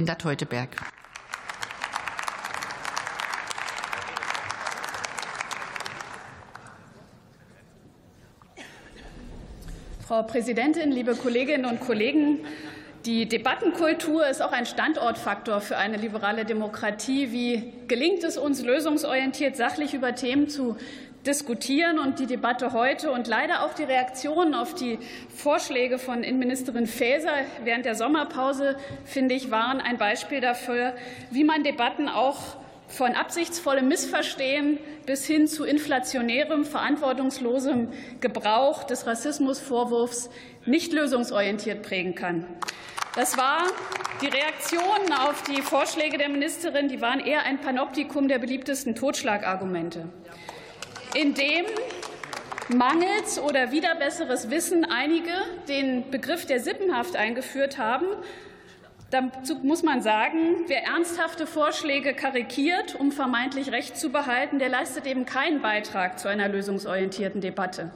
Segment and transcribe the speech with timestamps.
[0.00, 0.70] Linda Teuteberg.
[10.08, 12.38] Frau Präsidentin, liebe Kolleginnen und Kollegen!
[13.04, 17.30] Die Debattenkultur ist auch ein Standortfaktor für eine liberale Demokratie.
[17.30, 20.78] Wie gelingt es uns, lösungsorientiert sachlich über Themen zu
[21.26, 24.98] diskutieren und die Debatte heute und leider auch die Reaktionen auf die
[25.34, 27.32] Vorschläge von Innenministerin Faeser
[27.64, 30.94] während der Sommerpause, finde ich, waren ein Beispiel dafür,
[31.30, 32.56] wie man Debatten auch
[32.88, 37.88] von absichtsvollem Missverstehen bis hin zu inflationärem, verantwortungslosem
[38.20, 40.30] Gebrauch des Rassismusvorwurfs
[40.66, 42.46] nicht lösungsorientiert prägen kann.
[43.14, 43.62] Das war
[44.22, 50.08] die Reaktionen auf die Vorschläge der Ministerin, die waren eher ein Panoptikum der beliebtesten Totschlagargumente
[51.14, 51.66] in dem
[52.68, 55.32] mangels oder wieder besseres Wissen einige
[55.68, 58.06] den Begriff der Sippenhaft eingeführt haben.
[59.10, 65.04] Dazu muss man sagen, wer ernsthafte Vorschläge karikiert, um vermeintlich Recht zu behalten, der leistet
[65.06, 67.90] eben keinen Beitrag zu einer lösungsorientierten Debatte.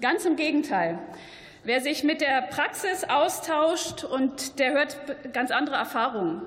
[0.00, 0.98] Ganz im Gegenteil.
[1.64, 4.96] Wer sich mit der Praxis austauscht, und der hört
[5.34, 6.42] ganz andere Erfahrungen.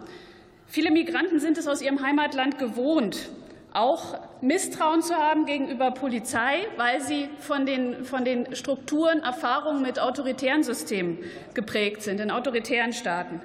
[0.65, 3.29] Viele Migranten sind es aus ihrem Heimatland gewohnt,
[3.77, 9.99] auch Misstrauen zu haben gegenüber Polizei, weil sie von den, von den Strukturen, Erfahrungen mit
[9.99, 11.19] autoritären Systemen
[11.53, 13.41] geprägt sind, in autoritären Staaten.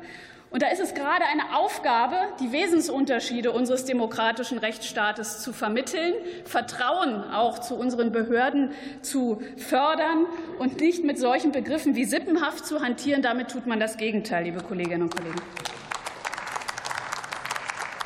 [0.50, 6.12] Und da ist es gerade eine Aufgabe, die Wesensunterschiede unseres demokratischen Rechtsstaates zu vermitteln,
[6.44, 10.26] Vertrauen auch zu unseren Behörden zu fördern
[10.58, 13.22] und nicht mit solchen Begriffen wie sippenhaft zu hantieren.
[13.22, 15.40] Damit tut man das Gegenteil, liebe Kolleginnen und Kollegen.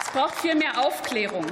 [0.01, 1.47] Es braucht viel mehr Aufklärung.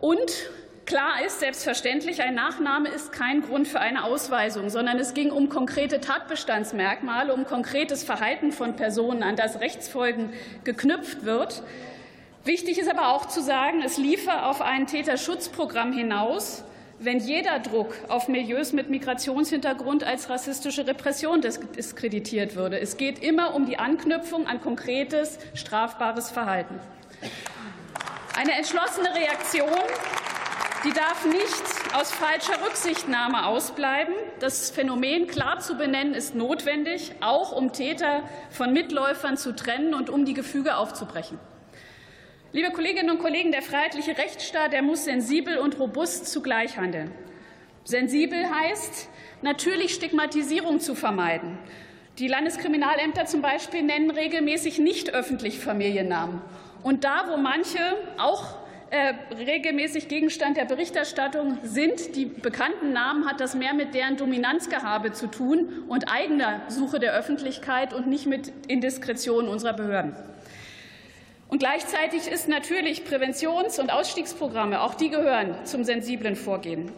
[0.00, 0.50] Und
[0.86, 5.48] Klar ist selbstverständlich, ein Nachname ist kein Grund für eine Ausweisung, sondern es ging um
[5.48, 10.30] konkrete Tatbestandsmerkmale, um konkretes Verhalten von Personen, an das Rechtsfolgen
[10.64, 11.62] geknüpft wird.
[12.44, 16.64] Wichtig ist aber auch zu sagen, es liefe auf ein Täterschutzprogramm hinaus,
[16.98, 22.78] wenn jeder Druck auf Milieus mit Migrationshintergrund als rassistische Repression diskreditiert würde.
[22.78, 26.78] Es geht immer um die Anknüpfung an konkretes strafbares Verhalten.
[28.44, 29.70] Eine entschlossene Reaktion,
[30.84, 34.12] die darf nicht aus falscher Rücksichtnahme ausbleiben.
[34.38, 40.10] Das Phänomen klar zu benennen ist notwendig, auch um Täter von Mitläufern zu trennen und
[40.10, 41.38] um die Gefüge aufzubrechen.
[42.52, 47.12] Liebe Kolleginnen und Kollegen, der freiheitliche Rechtsstaat der muss sensibel und robust zugleich handeln.
[47.84, 49.08] Sensibel heißt
[49.40, 51.56] natürlich Stigmatisierung zu vermeiden.
[52.18, 56.42] Die Landeskriminalämter zum Beispiel nennen regelmäßig nicht öffentlich Familiennamen.
[56.84, 57.78] Und da, wo manche
[58.18, 58.44] auch
[58.90, 65.12] äh, regelmäßig Gegenstand der Berichterstattung sind, die bekannten Namen, hat das mehr mit deren Dominanzgehabe
[65.12, 70.14] zu tun und eigener Suche der Öffentlichkeit und nicht mit Indiskretion unserer Behörden.
[71.48, 76.92] Und gleichzeitig ist natürlich Präventions- und Ausstiegsprogramme, auch die gehören zum sensiblen Vorgehen.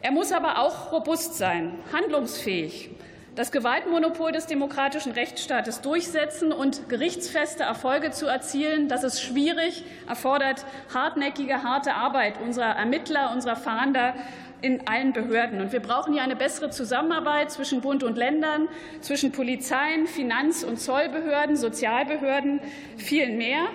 [0.00, 2.88] Er muss aber auch robust sein, handlungsfähig
[3.36, 8.88] das Gewaltmonopol des demokratischen Rechtsstaates durchsetzen und gerichtsfeste Erfolge zu erzielen.
[8.88, 14.14] Das ist schwierig, erfordert hartnäckige, harte Arbeit unserer Ermittler, unserer Fahnder
[14.62, 15.60] in allen Behörden.
[15.60, 18.68] Und wir brauchen hier eine bessere Zusammenarbeit zwischen Bund und Ländern,
[19.02, 22.60] zwischen Polizeien, Finanz- und Zollbehörden, Sozialbehörden,
[22.96, 23.66] vielen mehr.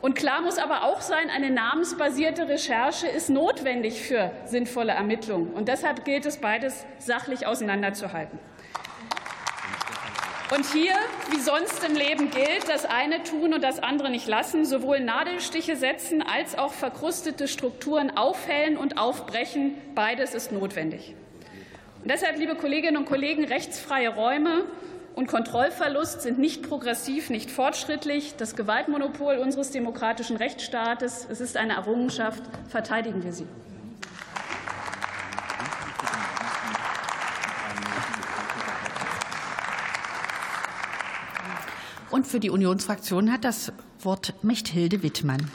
[0.00, 5.52] Und klar muss aber auch sein, eine namensbasierte Recherche ist notwendig für sinnvolle Ermittlungen.
[5.52, 8.38] Und deshalb gilt es, beides sachlich auseinanderzuhalten.
[10.54, 10.94] Und hier,
[11.30, 15.74] wie sonst im Leben gilt, das eine tun und das andere nicht lassen, sowohl Nadelstiche
[15.74, 19.74] setzen als auch verkrustete Strukturen aufhellen und aufbrechen.
[19.96, 21.16] Beides ist notwendig.
[22.00, 24.66] Und deshalb, liebe Kolleginnen und Kollegen, rechtsfreie Räume
[25.16, 28.34] und Kontrollverlust sind nicht progressiv, nicht fortschrittlich.
[28.36, 32.44] Das Gewaltmonopol unseres demokratischen Rechtsstaates, es ist eine Errungenschaft.
[32.68, 33.48] Verteidigen wir sie.
[42.16, 45.50] Und für die Unionsfraktion hat das Wort Mechthilde Wittmann.